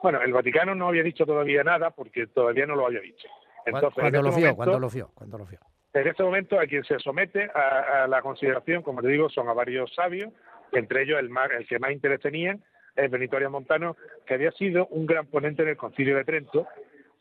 Bueno, 0.03 0.21
el 0.21 0.33
Vaticano 0.33 0.75
no 0.75 0.88
había 0.88 1.03
dicho 1.03 1.25
todavía 1.25 1.65
nada 1.65 1.91
porque 1.91 2.26
todavía 2.26 2.67
no 2.67 2.76
lo 2.76 2.87
había 2.87 3.00
dicho. 3.00 3.29
Entonces, 3.65 3.95
cuando, 3.95 4.19
este 4.19 4.31
lo 4.31 4.37
vio, 4.37 4.57
cuando 4.57 4.79
lo 4.79 4.91
vio, 4.91 5.11
cuando 5.15 5.38
lo 5.38 5.47
vio. 5.47 5.61
En 5.95 6.07
este 6.07 6.23
momento, 6.23 6.59
a 6.59 6.67
quien 6.67 6.85
se 6.85 6.99
somete 6.99 7.50
a, 7.55 8.07
la 8.09 8.23
consideración, 8.23 8.83
como 8.83 9.03
te 9.03 9.09
digo, 9.09 9.29
son 9.29 9.49
a 9.49 9.53
varios 9.53 9.95
sabios, 9.95 10.33
entre 10.73 11.03
ellos 11.03 11.19
el, 11.21 11.31
el 11.59 11.67
que 11.67 11.79
más 11.79 11.93
interés 11.93 12.21
tenían 12.21 12.62
es 12.97 13.11
Benito 13.11 13.37
Arias 13.37 13.50
Montano, 13.50 13.97
que 14.26 14.35
había 14.35 14.50
sido 14.53 14.87
un 14.88 15.07
gran 15.07 15.26
ponente 15.26 15.62
en 15.62 15.69
el 15.69 15.76
Concilio 15.76 16.17
de 16.17 16.25
Trento 16.25 16.67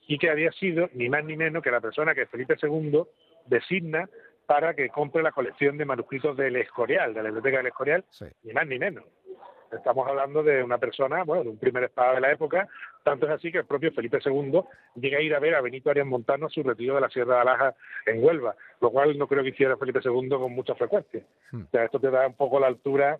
y 0.07 0.17
que 0.17 0.29
había 0.29 0.51
sido 0.51 0.89
ni 0.93 1.09
más 1.09 1.23
ni 1.23 1.37
menos 1.37 1.63
que 1.63 1.71
la 1.71 1.79
persona 1.79 2.13
que 2.13 2.25
Felipe 2.25 2.55
II 2.61 3.03
designa 3.45 4.09
para 4.51 4.73
que 4.73 4.89
compre 4.89 5.23
la 5.23 5.31
colección 5.31 5.77
de 5.77 5.85
manuscritos 5.85 6.35
del 6.35 6.57
Escorial, 6.57 7.13
de 7.13 7.23
la 7.23 7.29
Biblioteca 7.29 7.59
del 7.59 7.67
Escorial, 7.67 8.03
ni 8.43 8.51
más 8.51 8.67
ni 8.67 8.77
menos. 8.77 9.05
Estamos 9.71 10.05
hablando 10.05 10.43
de 10.43 10.61
una 10.61 10.77
persona, 10.77 11.23
bueno, 11.23 11.43
de 11.43 11.49
un 11.51 11.57
primer 11.57 11.85
espada 11.85 12.15
de 12.15 12.19
la 12.19 12.33
época, 12.33 12.67
tanto 13.01 13.27
es 13.27 13.31
así 13.31 13.49
que 13.49 13.59
el 13.59 13.65
propio 13.65 13.93
Felipe 13.93 14.19
II 14.25 14.59
llega 14.95 15.19
a 15.19 15.21
ir 15.21 15.33
a 15.33 15.39
ver 15.39 15.55
a 15.55 15.61
Benito 15.61 15.89
Arias 15.89 16.05
Montano 16.05 16.47
a 16.47 16.49
su 16.49 16.63
retiro 16.63 16.95
de 16.95 16.99
la 16.99 17.09
Sierra 17.09 17.35
de 17.35 17.41
Alaja 17.43 17.75
en 18.05 18.21
Huelva, 18.21 18.53
lo 18.81 18.89
cual 18.89 19.17
no 19.17 19.25
creo 19.25 19.41
que 19.41 19.51
hiciera 19.51 19.77
Felipe 19.77 20.01
II 20.03 20.27
con 20.27 20.51
mucha 20.51 20.75
frecuencia. 20.75 21.23
Hmm. 21.51 21.61
O 21.61 21.69
sea, 21.69 21.85
esto 21.85 22.01
te 22.01 22.11
da 22.11 22.27
un 22.27 22.35
poco 22.35 22.59
la 22.59 22.67
altura 22.67 23.19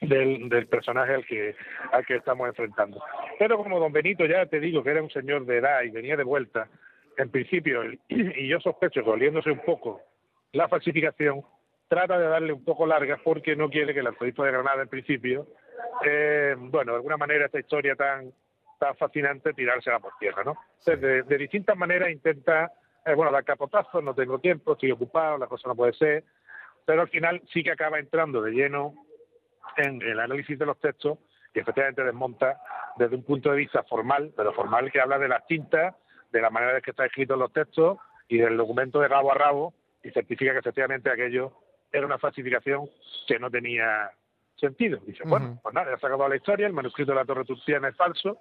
del, 0.00 0.48
del, 0.48 0.66
personaje 0.66 1.12
al 1.12 1.26
que, 1.26 1.54
al 1.92 2.06
que 2.06 2.16
estamos 2.16 2.48
enfrentando. 2.48 3.02
Pero 3.38 3.58
como 3.58 3.78
don 3.78 3.92
Benito 3.92 4.24
ya 4.24 4.46
te 4.46 4.60
digo 4.60 4.82
que 4.82 4.92
era 4.92 5.02
un 5.02 5.10
señor 5.10 5.44
de 5.44 5.58
edad 5.58 5.82
y 5.82 5.90
venía 5.90 6.16
de 6.16 6.24
vuelta, 6.24 6.68
en 7.18 7.28
principio, 7.28 7.82
y 8.08 8.48
yo 8.48 8.58
sospecho 8.60 9.04
que 9.04 9.10
oliéndose 9.10 9.50
un 9.50 9.60
poco 9.60 10.00
la 10.54 10.68
falsificación, 10.68 11.42
trata 11.88 12.18
de 12.18 12.26
darle 12.26 12.52
un 12.52 12.64
poco 12.64 12.86
larga 12.86 13.18
porque 13.22 13.56
no 13.56 13.68
quiere 13.68 13.92
que 13.92 14.00
el 14.00 14.06
arzobispo 14.06 14.44
de 14.44 14.52
Granada, 14.52 14.82
en 14.82 14.88
principio, 14.88 15.46
eh, 16.04 16.54
bueno, 16.58 16.92
de 16.92 16.96
alguna 16.96 17.16
manera 17.16 17.46
esta 17.46 17.60
historia 17.60 17.94
tan 17.96 18.32
tan 18.78 18.96
fascinante 18.96 19.52
tirársela 19.54 20.00
por 20.00 20.12
tierra, 20.18 20.42
¿no? 20.44 20.56
Entonces, 20.80 21.26
de, 21.28 21.38
distintas 21.38 21.76
maneras 21.76 22.10
intenta, 22.10 22.72
eh, 23.06 23.14
bueno, 23.14 23.30
dar 23.30 23.44
capotazos, 23.44 24.02
no 24.02 24.14
tengo 24.14 24.40
tiempo, 24.40 24.72
estoy 24.72 24.90
ocupado, 24.90 25.38
la 25.38 25.46
cosa 25.46 25.68
no 25.68 25.76
puede 25.76 25.92
ser, 25.94 26.24
pero 26.84 27.02
al 27.02 27.08
final 27.08 27.40
sí 27.52 27.62
que 27.62 27.70
acaba 27.70 27.98
entrando 27.98 28.42
de 28.42 28.50
lleno 28.50 28.94
en 29.76 30.02
el 30.02 30.18
análisis 30.18 30.58
de 30.58 30.66
los 30.66 30.78
textos 30.80 31.18
y 31.54 31.60
efectivamente 31.60 32.02
desmonta 32.02 32.60
desde 32.96 33.16
un 33.16 33.24
punto 33.24 33.50
de 33.50 33.58
vista 33.58 33.82
formal, 33.84 34.32
pero 34.36 34.52
formal 34.52 34.90
que 34.90 35.00
habla 35.00 35.18
de 35.18 35.28
las 35.28 35.46
tintas, 35.46 35.94
de 36.30 36.40
la 36.40 36.50
manera 36.50 36.76
en 36.76 36.82
que 36.82 36.90
está 36.90 37.06
escrito 37.06 37.36
los 37.36 37.52
textos 37.52 37.98
y 38.28 38.38
del 38.38 38.56
documento 38.56 39.00
de 39.00 39.08
rabo 39.08 39.32
a 39.32 39.34
rabo 39.34 39.74
y 40.04 40.10
certifica 40.10 40.52
que 40.52 40.58
efectivamente 40.58 41.10
aquello 41.10 41.52
era 41.90 42.06
una 42.06 42.18
falsificación 42.18 42.88
que 43.26 43.38
no 43.38 43.50
tenía 43.50 44.10
sentido. 44.56 45.00
Dice, 45.06 45.24
bueno, 45.26 45.58
pues 45.62 45.74
nada, 45.74 45.90
ya 45.90 45.98
se 45.98 46.06
ha 46.06 46.08
acabado 46.08 46.30
la 46.30 46.36
historia, 46.36 46.66
el 46.66 46.72
manuscrito 46.72 47.12
de 47.12 47.16
la 47.16 47.24
Torre 47.24 47.44
Turciana 47.44 47.88
es 47.88 47.96
falso 47.96 48.38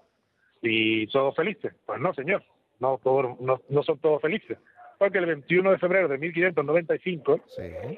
y 0.61 1.07
todos 1.07 1.35
felices. 1.35 1.73
Pues 1.85 1.99
no, 1.99 2.13
señor, 2.13 2.43
no, 2.79 2.99
todos, 3.01 3.39
no, 3.39 3.83
son 3.83 3.99
todos 3.99 4.21
felices. 4.21 4.57
Porque 4.97 5.17
el 5.17 5.25
21 5.25 5.71
de 5.71 5.77
febrero 5.79 6.07
de 6.07 6.17
1595, 6.17 7.41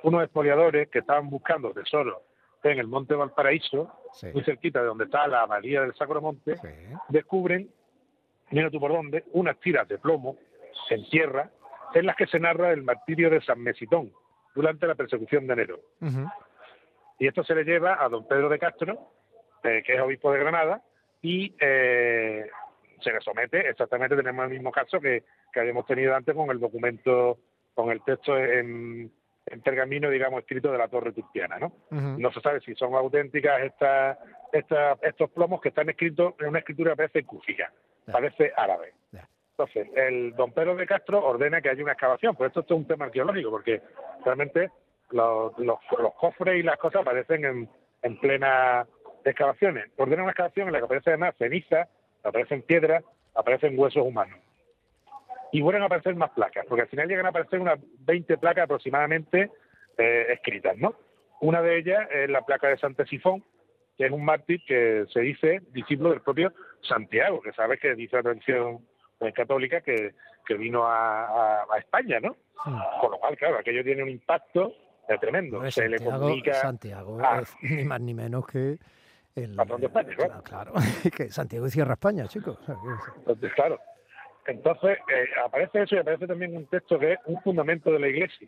unos 0.03 0.23
expoliadores 0.23 0.89
que 0.89 0.99
estaban 0.99 1.29
buscando 1.29 1.71
tesoros 1.71 2.17
en 2.63 2.79
el 2.79 2.87
Monte 2.87 3.13
Valparaíso, 3.13 3.91
muy 4.33 4.43
cerquita 4.43 4.81
de 4.81 4.87
donde 4.87 5.05
está 5.05 5.27
la 5.27 5.41
abadía 5.41 5.81
del 5.81 5.93
Sacro 5.95 6.21
Monte, 6.21 6.55
descubren, 7.09 7.69
mira 8.49 8.71
tú 8.71 8.79
por 8.79 8.91
dónde, 8.91 9.23
unas 9.33 9.59
tiras 9.59 9.87
de 9.87 9.99
plomo 9.99 10.37
en 10.89 11.07
tierra 11.09 11.51
en 11.95 12.05
las 12.05 12.15
que 12.15 12.27
se 12.27 12.39
narra 12.39 12.71
el 12.71 12.83
martirio 12.83 13.29
de 13.29 13.41
San 13.41 13.61
Mesitón 13.61 14.11
durante 14.53 14.85
la 14.85 14.95
persecución 14.95 15.47
de 15.47 15.53
enero. 15.53 15.79
Y 17.17 17.27
esto 17.27 17.43
se 17.43 17.55
le 17.55 17.63
lleva 17.63 18.03
a 18.03 18.09
don 18.09 18.27
Pedro 18.27 18.49
de 18.49 18.59
Castro, 18.59 19.11
eh, 19.63 19.81
que 19.85 19.95
es 19.95 20.01
obispo 20.01 20.31
de 20.31 20.39
Granada, 20.39 20.81
y 21.21 21.55
eh, 21.59 22.47
se 23.01 23.11
le 23.11 23.21
somete, 23.21 23.69
exactamente 23.69 24.15
tenemos 24.15 24.45
el 24.45 24.51
mismo 24.51 24.71
caso 24.71 24.99
que, 24.99 25.23
que 25.53 25.59
habíamos 25.59 25.85
tenido 25.85 26.13
antes 26.15 26.35
con 26.35 26.51
el 26.51 26.59
documento, 26.59 27.39
con 27.73 27.89
el 27.91 28.01
texto 28.03 28.37
en, 28.37 29.11
en 29.45 29.61
pergamino, 29.61 30.09
digamos, 30.09 30.41
escrito 30.41 30.71
de 30.71 30.77
la 30.77 30.89
torre 30.89 31.13
turciana, 31.13 31.57
¿no? 31.59 31.71
No 31.89 32.31
se 32.31 32.41
sabe 32.41 32.59
si 32.61 32.75
son 32.75 32.93
auténticas 32.95 33.61
estas, 33.61 34.17
estas, 34.51 35.01
estos 35.01 35.29
plomos 35.31 35.61
que 35.61 35.69
están 35.69 35.89
escritos 35.89 36.33
en 36.39 36.47
una 36.47 36.59
escritura 36.59 36.91
que 36.91 36.97
parece 36.97 37.23
cúfica, 37.23 37.71
parece 38.11 38.51
árabe. 38.55 38.93
Entonces, 39.57 39.87
el 39.95 40.35
don 40.35 40.51
Pedro 40.51 40.75
de 40.75 40.85
Castro 40.85 41.25
ordena 41.25 41.61
que 41.61 41.69
haya 41.69 41.81
una 41.81 41.93
excavación, 41.93 42.35
pues 42.35 42.49
esto 42.49 42.59
es 42.61 42.71
un 42.71 42.85
tema 42.85 43.05
arqueológico, 43.05 43.51
porque 43.51 43.81
realmente 44.25 44.69
los, 45.11 45.53
cofres 46.19 46.59
y 46.59 46.63
las 46.63 46.77
cosas 46.77 47.03
aparecen 47.03 47.45
en, 47.45 47.69
en 48.01 48.19
plena 48.19 48.85
excavaciones. 49.23 49.89
Ordena 49.95 50.23
una 50.23 50.31
excavación 50.33 50.67
en 50.67 50.73
la 50.73 50.79
que 50.79 50.85
aparece 50.85 51.09
además 51.11 51.35
ceniza, 51.37 51.87
aparecen 52.23 52.63
piedras, 52.63 53.03
aparecen 53.33 53.79
huesos 53.79 54.03
humanos. 54.03 54.37
Y 55.53 55.61
vuelven 55.61 55.83
a 55.83 55.85
aparecer 55.85 56.15
más 56.15 56.31
placas, 56.31 56.65
porque 56.67 56.81
al 56.81 56.89
final 56.89 57.07
llegan 57.07 57.25
a 57.25 57.29
aparecer 57.29 57.59
unas 57.59 57.79
20 57.99 58.37
placas 58.37 58.65
aproximadamente 58.65 59.51
eh, 59.97 60.25
escritas, 60.33 60.77
¿no? 60.77 60.95
Una 61.39 61.61
de 61.61 61.77
ellas 61.77 62.09
es 62.11 62.29
la 62.29 62.41
placa 62.41 62.67
de 62.67 62.77
Santa 62.77 63.05
Sifón, 63.05 63.41
que 63.97 64.05
es 64.05 64.11
un 64.11 64.25
mártir 64.25 64.61
que 64.65 65.05
se 65.13 65.21
dice 65.21 65.61
discípulo 65.71 66.09
del 66.09 66.21
propio 66.21 66.51
Santiago, 66.81 67.41
que 67.41 67.53
sabes 67.53 67.79
que 67.79 67.95
dice 67.95 68.17
la 68.17 68.23
tradición 68.23 68.85
católica 69.33 69.81
que, 69.81 70.13
que 70.45 70.55
vino 70.55 70.83
a, 70.85 71.65
España, 71.77 72.19
¿no? 72.19 72.35
Con 73.01 73.11
lo 73.11 73.17
cual, 73.17 73.37
claro, 73.37 73.57
aquello 73.59 73.83
tiene 73.83 74.03
un 74.03 74.09
impacto 74.09 74.73
eh, 75.07 75.17
tremendo. 75.19 75.59
se 75.69 75.81
Santiago, 75.81 76.03
le 76.03 76.19
comunica. 76.19 76.53
Santiago 76.53 77.19
es 77.41 77.55
ni 77.61 77.83
más 77.83 78.01
ni 78.01 78.13
menos 78.13 78.45
que. 78.47 78.77
El, 79.35 79.53
patrón 79.53 79.81
de 79.81 79.87
España, 79.87 80.15
claro. 80.15 80.43
claro. 80.43 80.73
que 81.17 81.29
Santiago 81.29 81.67
cierra 81.67 81.93
España, 81.93 82.25
chicos. 82.27 82.57
Entonces, 83.17 83.53
claro. 83.53 83.79
Entonces, 84.47 84.97
eh, 85.13 85.25
aparece 85.43 85.81
eso 85.81 85.95
y 85.95 85.97
aparece 85.99 86.27
también 86.27 86.55
un 86.55 86.67
texto 86.67 86.97
que 86.97 87.13
es 87.13 87.19
un 87.25 87.41
fundamento 87.41 87.91
de 87.91 87.99
la 87.99 88.07
iglesia. 88.07 88.47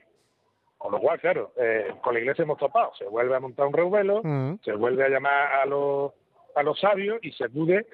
Con 0.78 0.92
lo 0.94 1.00
cual, 1.00 1.20
claro, 1.20 1.52
eh, 1.58 1.94
con 2.02 2.14
la 2.14 2.20
iglesia 2.22 2.44
hemos 2.44 2.58
topado. 2.58 2.94
Se 2.98 3.06
vuelve 3.06 3.36
a 3.36 3.40
montar 3.40 3.66
un 3.66 3.74
revuelo, 3.74 4.22
mm. 4.24 4.60
se 4.64 4.74
vuelve 4.74 5.04
a 5.04 5.10
llamar 5.10 5.56
a 5.56 5.66
los, 5.66 6.14
a 6.56 6.64
los 6.64 6.80
sabios 6.80 7.20
y 7.22 7.32
se 7.32 7.46
acude 7.46 7.86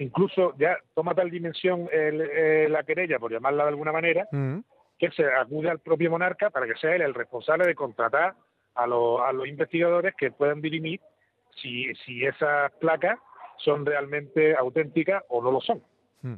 incluso 0.00 0.54
ya 0.58 0.78
toma 0.94 1.14
tal 1.14 1.30
dimensión 1.30 1.88
eh, 1.92 2.66
la 2.68 2.82
querella, 2.82 3.18
por 3.18 3.30
llamarla 3.30 3.64
de 3.64 3.68
alguna 3.68 3.92
manera, 3.92 4.26
mm. 4.32 4.58
que 4.98 5.10
se 5.10 5.24
acude 5.26 5.70
al 5.70 5.80
propio 5.80 6.10
monarca 6.10 6.50
para 6.50 6.66
que 6.66 6.74
sea 6.76 6.94
él 6.96 7.02
el 7.02 7.14
responsable 7.14 7.66
de 7.66 7.74
contratar 7.74 8.34
a, 8.74 8.86
los, 8.86 9.20
a 9.20 9.32
los 9.32 9.46
investigadores 9.46 10.14
que 10.16 10.30
puedan 10.30 10.60
dirimir 10.60 11.00
si, 11.60 11.94
si 12.06 12.24
esas 12.24 12.72
placas 12.72 13.18
son 13.58 13.84
realmente 13.84 14.56
auténticas 14.56 15.22
o 15.28 15.42
no 15.42 15.52
lo 15.52 15.60
son. 15.60 15.82
Mm. 16.22 16.36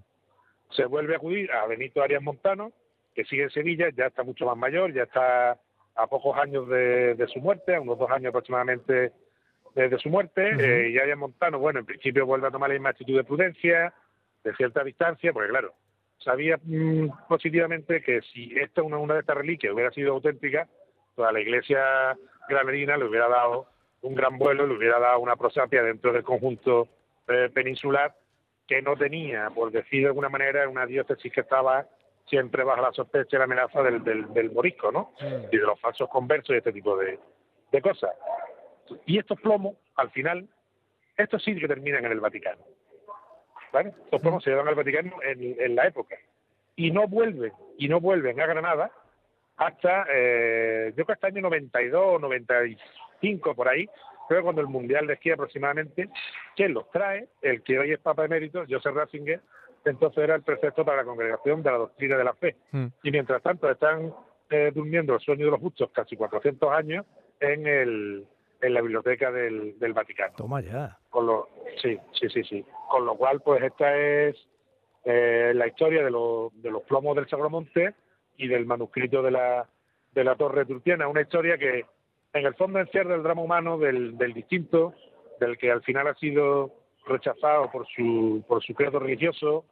Se 0.70 0.84
vuelve 0.86 1.14
a 1.14 1.18
acudir 1.18 1.50
a 1.52 1.66
Benito 1.66 2.02
Arias 2.02 2.22
Montano, 2.22 2.72
que 3.14 3.24
sigue 3.24 3.44
en 3.44 3.50
Sevilla, 3.50 3.90
ya 3.96 4.06
está 4.06 4.24
mucho 4.24 4.46
más 4.46 4.56
mayor, 4.56 4.92
ya 4.92 5.04
está 5.04 5.58
a 5.94 6.06
pocos 6.08 6.36
años 6.36 6.66
de, 6.68 7.14
de 7.14 7.26
su 7.28 7.40
muerte, 7.40 7.76
a 7.76 7.80
unos 7.80 7.98
dos 7.98 8.10
años 8.10 8.30
aproximadamente 8.30 9.12
desde 9.74 9.98
su 9.98 10.08
muerte, 10.08 10.50
eh, 10.58 10.90
y 10.90 11.16
Montano, 11.16 11.58
bueno, 11.58 11.80
en 11.80 11.86
principio 11.86 12.26
vuelve 12.26 12.48
a 12.48 12.50
tomar 12.50 12.68
la 12.68 12.74
misma 12.74 12.90
actitud 12.90 13.16
de 13.16 13.24
prudencia, 13.24 13.92
de 14.44 14.54
cierta 14.54 14.84
distancia, 14.84 15.32
porque 15.32 15.50
claro, 15.50 15.74
sabía 16.18 16.58
mm, 16.62 17.26
positivamente 17.28 18.02
que 18.02 18.20
si 18.22 18.52
esta 18.58 18.82
una, 18.82 18.98
una 18.98 19.14
de 19.14 19.20
estas 19.20 19.36
reliquias 19.36 19.72
hubiera 19.72 19.90
sido 19.90 20.12
auténtica, 20.12 20.68
toda 21.14 21.32
la 21.32 21.40
iglesia 21.40 22.16
granadina 22.48 22.96
le 22.96 23.04
hubiera 23.04 23.28
dado 23.28 23.66
un 24.02 24.14
gran 24.14 24.36
vuelo, 24.38 24.66
le 24.66 24.76
hubiera 24.76 24.98
dado 24.98 25.20
una 25.20 25.36
prosapia 25.36 25.82
dentro 25.82 26.12
del 26.12 26.24
conjunto 26.24 26.88
eh, 27.28 27.50
peninsular 27.52 28.14
que 28.66 28.82
no 28.82 28.96
tenía, 28.96 29.50
por 29.50 29.70
decir 29.70 30.02
de 30.02 30.08
alguna 30.08 30.28
manera, 30.28 30.68
una 30.68 30.86
diócesis 30.86 31.32
que 31.32 31.40
estaba 31.40 31.86
siempre 32.26 32.64
bajo 32.64 32.82
la 32.82 32.92
sospecha 32.92 33.36
y 33.36 33.38
la 33.38 33.44
amenaza 33.44 33.82
del, 33.82 34.02
del, 34.02 34.50
morisco, 34.52 34.92
¿no? 34.92 35.12
Y 35.50 35.56
de 35.56 35.64
los 35.64 35.78
falsos 35.80 36.08
conversos 36.08 36.54
y 36.54 36.58
este 36.58 36.72
tipo 36.72 36.96
de, 36.96 37.18
de 37.70 37.82
cosas. 37.82 38.12
Y 39.06 39.18
estos 39.18 39.40
plomos, 39.40 39.76
al 39.96 40.10
final, 40.10 40.48
estos 41.16 41.42
sí 41.42 41.54
que 41.54 41.68
terminan 41.68 42.04
en 42.04 42.12
el 42.12 42.20
Vaticano. 42.20 42.62
¿Vale? 43.72 43.94
Estos 44.04 44.20
plomos 44.20 44.44
se 44.44 44.50
llevan 44.50 44.68
al 44.68 44.74
Vaticano 44.74 45.12
en, 45.22 45.74
la 45.74 45.86
época. 45.86 46.16
Y 46.76 46.90
no 46.90 47.08
vuelven, 47.08 47.52
y 47.78 47.88
no 47.88 48.00
vuelven 48.00 48.40
a 48.40 48.46
Granada 48.46 48.90
hasta, 49.56 50.06
eh, 50.12 50.88
yo 50.96 51.04
creo 51.04 51.06
que 51.06 51.12
hasta 51.12 51.28
el 51.28 51.36
año 51.36 51.42
92 51.42 52.20
95, 52.20 53.54
por 53.54 53.68
ahí, 53.68 53.88
creo 54.28 54.42
cuando 54.42 54.60
el 54.60 54.66
Mundial 54.66 55.06
de 55.06 55.14
Esquí 55.14 55.30
aproximadamente, 55.30 56.08
quien 56.56 56.74
los 56.74 56.90
trae, 56.90 57.28
el 57.42 57.62
que 57.62 57.78
hoy 57.78 57.92
es 57.92 57.98
Papa 57.98 58.24
Emérito, 58.24 58.64
Joseph 58.68 58.94
Ratzinger, 58.94 59.40
entonces 59.84 60.24
era 60.24 60.34
el 60.34 60.42
prefecto 60.42 60.84
para 60.84 60.98
la 60.98 61.04
congregación 61.04 61.62
de 61.62 61.70
la 61.70 61.78
doctrina 61.78 62.16
de 62.16 62.24
la 62.24 62.34
fe. 62.34 62.56
Mm. 62.70 62.86
Y 63.02 63.10
mientras 63.10 63.42
tanto 63.42 63.70
están 63.70 64.14
eh, 64.50 64.70
durmiendo 64.74 65.14
el 65.14 65.20
sueño 65.20 65.46
de 65.46 65.50
los 65.50 65.60
justos 65.60 65.90
casi 65.92 66.16
400 66.16 66.70
años 66.72 67.06
en 67.40 67.66
el, 67.66 68.26
en 68.62 68.74
la 68.74 68.80
biblioteca 68.80 69.30
del, 69.30 69.78
del 69.78 69.92
Vaticano. 69.92 70.34
Toma 70.36 70.60
ya. 70.60 70.98
Con 71.10 71.26
lo, 71.26 71.48
sí, 71.82 71.98
sí, 72.12 72.28
sí, 72.30 72.44
sí. 72.44 72.64
Con 72.88 73.04
lo 73.04 73.16
cual, 73.16 73.40
pues 73.42 73.62
esta 73.62 73.96
es 73.96 74.36
eh, 75.04 75.52
la 75.54 75.66
historia 75.66 76.04
de, 76.04 76.10
de 76.10 76.70
los 76.70 76.82
plomos 76.84 77.16
del 77.16 77.28
Sagramonte 77.28 77.94
y 78.36 78.46
del 78.46 78.64
manuscrito 78.64 79.20
de 79.20 79.32
la, 79.32 79.68
de 80.12 80.24
la 80.24 80.36
Torre 80.36 80.64
Turciana. 80.64 81.08
Una 81.08 81.22
historia 81.22 81.58
que 81.58 81.84
en 82.32 82.46
el 82.46 82.54
fondo 82.54 82.78
encierra 82.78 83.16
el 83.16 83.22
drama 83.22 83.42
humano 83.42 83.78
del, 83.78 84.16
del 84.16 84.32
distinto, 84.32 84.94
del 85.40 85.58
que 85.58 85.70
al 85.70 85.82
final 85.82 86.06
ha 86.06 86.14
sido 86.14 86.72
rechazado 87.04 87.70
por 87.70 87.86
su, 87.88 88.44
por 88.46 88.62
su 88.62 88.74
credo 88.74 89.00
religioso, 89.00 89.64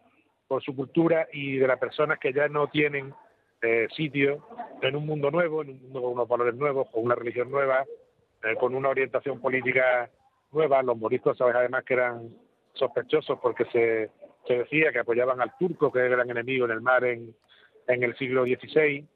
por 0.48 0.62
su 0.64 0.74
cultura 0.74 1.28
y 1.32 1.58
de 1.58 1.68
las 1.68 1.78
personas 1.78 2.18
que 2.18 2.32
ya 2.32 2.48
no 2.48 2.66
tienen 2.66 3.14
eh, 3.62 3.86
sitio 3.94 4.44
en 4.82 4.96
un 4.96 5.06
mundo 5.06 5.30
nuevo, 5.30 5.62
en 5.62 5.70
un 5.70 5.80
mundo 5.80 6.02
con 6.02 6.12
unos 6.12 6.28
valores 6.28 6.54
nuevos, 6.56 6.88
con 6.90 7.04
una 7.04 7.14
religión 7.14 7.50
nueva, 7.52 7.84
eh, 8.42 8.56
con 8.56 8.74
una 8.74 8.88
orientación 8.88 9.40
política 9.40 10.10
nueva. 10.52 10.82
Los 10.82 10.98
moriscos, 10.98 11.36
sabes 11.36 11.54
además 11.54 11.84
que 11.84 11.94
eran 11.94 12.28
sospechosos 12.74 13.38
porque 13.40 13.64
se, 13.66 14.10
se 14.46 14.58
decía 14.58 14.92
que 14.92 15.00
apoyaban 15.00 15.40
al 15.40 15.56
turco, 15.58 15.92
que 15.92 15.98
era 15.98 16.08
el 16.08 16.14
gran 16.16 16.30
enemigo 16.30 16.64
en 16.64 16.72
el 16.72 16.80
mar 16.80 17.04
en, 17.04 17.34
en 17.86 18.02
el 18.02 18.16
siglo 18.16 18.44
XVI, 18.44 19.06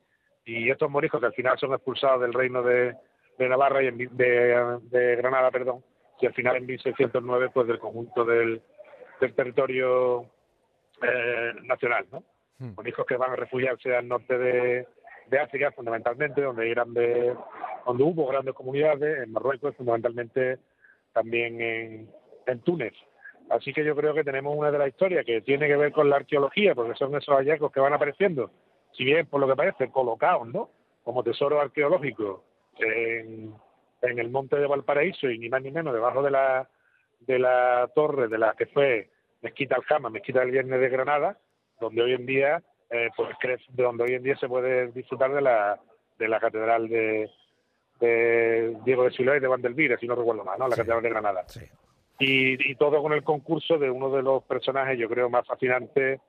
y 0.45 0.71
estos 0.71 0.91
moriscos 0.91 1.21
que 1.21 1.27
al 1.27 1.33
final 1.35 1.59
son 1.59 1.73
expulsados 1.73 2.21
del 2.21 2.33
reino 2.33 2.63
de, 2.63 2.95
de 3.39 3.49
Navarra 3.49 3.83
y 3.83 3.91
de, 3.91 4.79
de, 4.83 5.17
Granada, 5.17 5.51
perdón, 5.51 5.83
y 6.21 6.27
al 6.27 6.35
final 6.35 6.57
en 6.57 6.67
1609 6.67 7.51
pues 7.53 7.67
del 7.67 7.79
conjunto 7.79 8.25
del, 8.25 8.61
del 9.21 9.35
territorio 9.35 10.27
eh, 11.03 11.53
nacional, 11.63 12.07
¿no? 12.13 12.23
Hmm. 12.59 12.75
Moriscos 12.77 13.07
que 13.07 13.17
van 13.17 13.33
a 13.33 13.37
refugiarse 13.37 13.97
al 13.97 14.07
norte 14.07 14.39
de, 14.39 14.87
de 15.27 15.39
África 15.39 15.73
fundamentalmente, 15.73 16.43
donde 16.43 16.65
hay 16.65 16.71
grandes 16.71 17.37
donde 17.87 18.05
hubo 18.05 18.27
grandes 18.27 18.55
comunidades, 18.55 19.25
en 19.25 19.33
Marruecos, 19.33 19.77
fundamentalmente 19.77 20.59
también 21.13 21.61
en, 21.61 22.11
en 22.47 22.61
Túnez. 22.61 22.95
Así 23.51 23.73
que 23.73 23.85
yo 23.85 23.95
creo 23.95 24.15
que 24.15 24.25
tenemos 24.25 24.57
una 24.57 24.71
de 24.71 24.79
las 24.79 24.89
historias 24.89 25.25
que 25.25 25.43
tiene 25.43 25.67
que 25.67 25.77
ver 25.77 25.93
con 25.93 26.09
la 26.09 26.17
arqueología, 26.17 26.75
porque 26.75 26.95
son 26.95 27.15
esos 27.15 27.35
hallazgos 27.35 27.73
que 27.73 27.81
van 27.81 27.93
apareciendo, 27.93 28.51
si 28.93 29.05
bien 29.05 29.27
por 29.27 29.41
lo 29.41 29.47
que 29.47 29.57
parece 29.57 29.91
colocados, 29.91 30.49
¿no? 30.49 30.71
Como 31.03 31.23
tesoro 31.23 31.61
arqueológico 31.61 32.45
en, 32.79 33.55
el 34.03 34.31
monte 34.31 34.57
de 34.57 34.67
Valparaíso 34.67 35.31
y 35.31 35.39
ni 35.39 35.49
más 35.49 35.63
ni 35.63 35.71
menos 35.71 35.95
debajo 35.95 36.23
de 36.23 36.31
la 36.31 36.69
de 37.21 37.39
la 37.39 37.91
torre 37.95 38.29
de 38.29 38.37
la 38.37 38.53
que 38.53 38.67
fue 38.67 39.09
Mezquita 39.41 39.77
Aljama, 39.77 40.11
Mezquita 40.11 40.41
del 40.41 40.51
Viernes 40.51 40.79
de 40.79 40.89
Granada, 40.91 41.39
donde 41.81 42.03
hoy 42.03 42.13
en 42.13 42.27
día, 42.27 42.63
eh, 42.91 43.09
pues 43.17 43.31
de 43.71 43.83
donde 43.83 44.05
hoy 44.05 44.15
en 44.15 44.23
día 44.23 44.37
se 44.37 44.49
puede 44.49 44.89
disfrutar 44.93 45.33
de 45.33 45.41
la 45.41 45.81
de 46.19 46.29
la 46.29 46.39
catedral 46.39 46.89
de, 46.89 47.31
de 48.01 48.77
Diego 48.85 49.05
de 49.05 49.11
Silva 49.13 49.37
y 49.37 49.41
de 49.41 49.49
Vandelvire, 49.49 49.99
si 49.99 50.07
no 50.07 50.15
recuerdo 50.15 50.45
mal, 50.45 50.59
¿no? 50.59 50.69
La 50.69 50.77
Catedral 50.77 51.03
de 51.03 51.11
Granada. 51.11 51.45
Y, 52.19 52.71
y, 52.71 52.75
todo 52.77 53.03
con 53.03 53.13
el 53.13 53.25
concurso 53.25 53.77
de 53.77 53.91
uno 53.91 54.09
de 54.11 54.23
los 54.23 54.45
personajes, 54.45 54.99
yo 54.99 55.09
creo, 55.09 55.29
más 55.29 55.47
fascinantes 55.47 56.21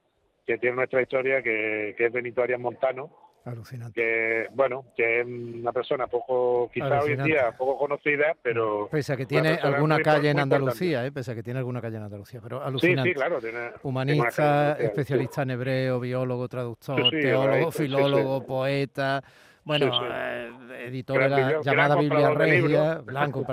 que 0.46 0.58
tiene 0.58 0.76
nuestra 0.76 1.02
historia, 1.02 1.42
que, 1.42 1.96
es 1.98 2.12
Benito 2.12 2.42
Arias 2.42 2.60
Montano, 2.60 3.12
Alucinante. 3.46 3.94
Que, 3.94 4.48
bueno, 4.56 4.86
que 4.98 5.22
es 5.22 5.28
una 5.28 5.72
persona 5.72 6.08
poco, 6.08 6.68
quizá 6.74 7.02
hoy 7.02 7.12
en 7.12 7.24
día, 7.26 7.52
poco 7.56 7.78
conocida, 7.78 8.36
pero... 8.42 8.88
Pese 8.92 9.14
a 9.14 9.18
que 9.18 9.28
tiene 9.28 9.50
alguna 9.62 10.00
calle 10.00 10.32
en 10.32 10.40
Andalucía, 10.40 11.06
¿eh? 11.06 11.12
pese 11.12 11.32
a 11.32 11.36
que 11.36 11.44
tiene 11.44 11.60
alguna 11.60 11.80
calle 11.80 11.98
en 11.98 12.04
Andalucía, 12.04 12.40
pero 12.42 12.64
alucinante. 12.64 13.04
Sí, 13.04 13.10
sí, 13.10 13.14
claro. 13.14 13.40
Tiene, 13.40 13.70
Humanista, 13.84 14.74
especialista 14.80 15.44
en 15.44 15.52
hebreo, 15.52 16.00
biólogo, 16.00 16.48
traductor, 16.48 17.12
teólogo, 17.12 17.72
filólogo, 17.72 18.44
poeta... 18.44 19.24
Bueno, 19.66 19.92
eh, 20.10 20.86
editor 20.88 21.20
de 21.20 21.30
la 21.30 21.62
llamada 21.62 21.98
Biblia 21.98 22.30
Regia, 22.30 22.96
blanco, 23.00 23.46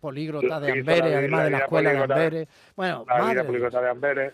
políglota 0.00 0.58
de 0.58 0.72
Amberes, 0.72 1.14
además 1.14 1.44
de 1.44 1.50
la 1.50 1.58
escuela 1.58 1.92
de 1.92 1.98
Amberes. 1.98 2.48
Bueno, 2.74 3.04
madre 3.06 3.44
políglota 3.44 3.80
de 3.80 3.90
Amberes 3.90 4.32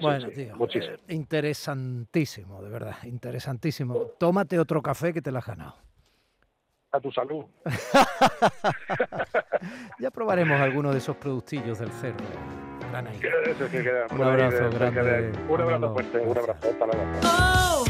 bueno, 0.00 0.28
tío, 0.28 0.54
eh, 0.74 0.96
interesantísimo, 1.08 2.62
de 2.62 2.68
verdad, 2.68 2.96
interesantísimo. 3.04 4.12
Tómate 4.18 4.58
otro 4.58 4.82
café 4.82 5.14
que 5.14 5.22
te 5.22 5.32
lo 5.32 5.38
has 5.38 5.46
ganado. 5.46 5.76
A 6.90 7.00
tu 7.00 7.10
salud. 7.10 7.46
ya 9.98 10.10
probaremos 10.10 10.60
alguno 10.60 10.92
de 10.92 10.98
esos 10.98 11.16
productillos 11.16 11.78
del 11.78 11.90
cerdo. 11.92 12.24
Un 14.10 14.22
abrazo 14.22 14.70
grande. 14.70 15.32
Un 15.48 15.60
abrazo 15.60 15.92
fuerte, 15.92 16.18
un 16.18 16.38
abrazo. 16.38 16.70
Hasta 16.70 16.86
luego. 16.86 17.84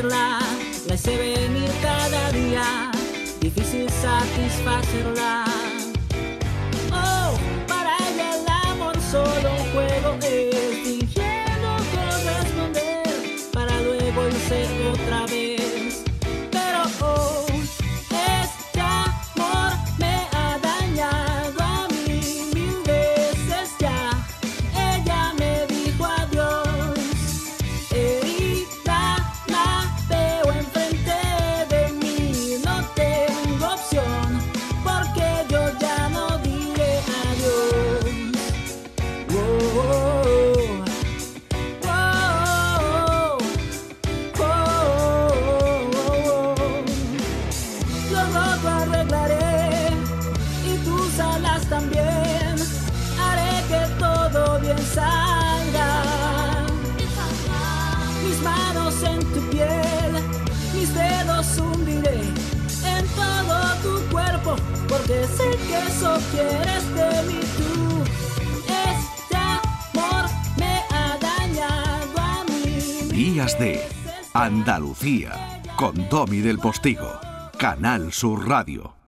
La 0.00 0.38
hice 0.94 1.16
venir 1.18 1.70
cada 1.82 2.32
día, 2.32 2.90
difícil 3.40 3.90
satisfacerla. 3.90 5.44
Oh, 6.90 7.36
para 7.68 7.96
ella 8.08 8.36
el 8.36 8.70
amor 8.70 8.96
solo 9.10 9.52
un 9.52 9.72
juego 9.72 10.16
es 10.22 10.78
fingiendo 10.82 11.76
corresponder 11.92 13.02
para 13.52 13.80
luego 13.82 14.28
irse 14.28 14.66
otra 14.92 15.26
vez. 15.26 15.51
Porque 65.12 65.26
sé 65.26 65.50
que 65.68 65.78
eso 65.88 66.18
quieres 66.30 66.94
de 66.94 67.22
mí 67.28 67.40
tú. 67.56 68.02
Este 68.68 69.36
amor 69.36 70.30
me 70.56 70.80
ha 70.90 71.18
dañado 71.18 72.18
a 72.18 72.44
mí. 72.44 73.08
Días 73.10 73.58
de 73.58 73.86
Andalucía 74.32 75.62
con 75.76 76.08
Domi 76.08 76.40
del 76.40 76.58
Postigo, 76.58 77.18
Canal 77.58 78.12
Sur 78.12 78.48
Radio. 78.48 79.01